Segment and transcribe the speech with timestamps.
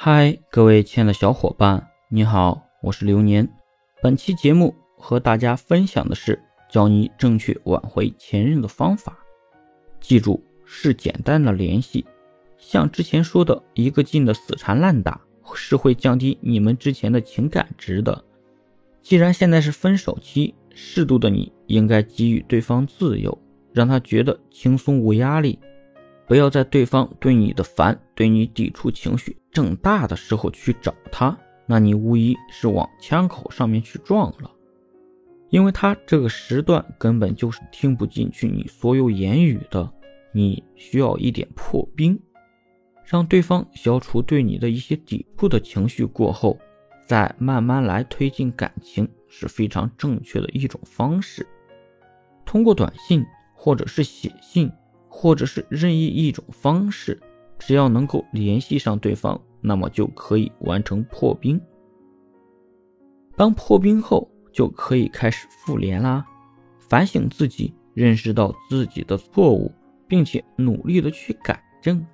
[0.00, 3.48] 嗨，各位亲爱的小伙伴，你好，我是流年。
[4.00, 6.40] 本期节目和大家分享的是
[6.70, 9.18] 教你正确挽回前任的方法。
[9.98, 12.06] 记住，是简单的联系，
[12.56, 15.20] 像之前说的一个劲的死缠烂打，
[15.56, 18.24] 是会降低你们之前的情感值的。
[19.02, 23.36] 既然现在是分手期，适度的你应该给予对方自由，
[23.72, 25.58] 让他觉得轻松无压力。
[26.28, 31.36] 不要在对方对你的烦、对你抵触情绪正大的时候去找他，
[31.66, 34.50] 那你无疑是往枪口上面去撞了，
[35.48, 39.90] 因为他这个时段根本就是听不进去你所有言语的。
[40.30, 42.20] 你需要一点破冰，
[43.02, 46.58] 让对方消除对你的一些抵触的情绪过后，
[47.06, 51.44] 再慢慢来推进感情是非常正确的一种方式。
[52.44, 53.24] 通过短信
[53.54, 54.70] 或者是写信。
[55.08, 57.18] 或者是任意一种方式，
[57.58, 61.60] 只要能够联系上对方，那么就可以完成破冰。
[63.36, 66.26] 当破冰后，就可以开始复联啦。
[66.78, 69.70] 反省自己，认识到自己的错误，
[70.06, 72.04] 并且努力的去改正。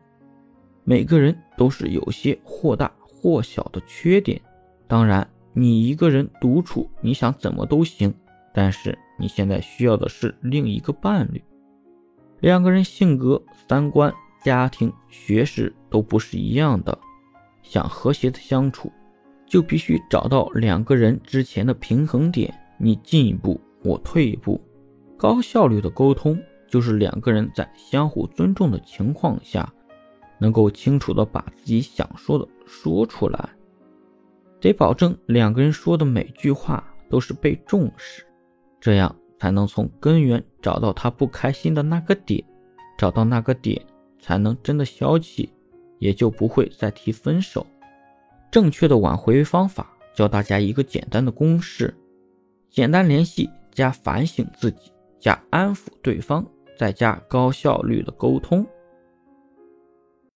[0.85, 4.41] 每个人都是有些或大或小的缺点，
[4.87, 8.13] 当然你一个人独处，你想怎么都行。
[8.53, 11.43] 但是你现在需要的是另一个伴侣。
[12.45, 16.99] 两个人性格、三观、家庭、学识都不是一样的，
[17.63, 18.93] 想和谐的相处，
[19.47, 22.53] 就必须找到两个人之前的平衡点。
[22.77, 24.61] 你进一步，我退一步，
[25.17, 29.73] 高效率的沟通就是两个人在相互尊重的情况下，
[30.39, 33.49] 能够清楚的把自己想说的说出来，
[34.61, 38.23] 得保证两个人说的每句话都是被重视，
[38.79, 39.17] 这样。
[39.45, 42.43] 才能从根源找到他不开心的那个点，
[42.97, 43.79] 找到那个点，
[44.19, 45.51] 才能真的消气，
[45.99, 47.67] 也就不会再提分手。
[48.51, 51.95] 正确的挽回方法，教大家一个简单的公式：
[52.71, 56.43] 简单联系加反省自己加安抚对方，
[56.79, 58.67] 再加高效率的沟通，